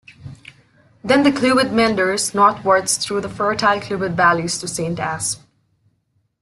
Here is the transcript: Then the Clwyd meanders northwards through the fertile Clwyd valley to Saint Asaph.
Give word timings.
Then 1.03 1.21
the 1.21 1.29
Clwyd 1.29 1.71
meanders 1.71 2.33
northwards 2.33 2.97
through 2.97 3.21
the 3.21 3.29
fertile 3.29 3.79
Clwyd 3.79 4.15
valley 4.15 4.41
to 4.47 4.67
Saint 4.67 4.99
Asaph. 4.99 5.45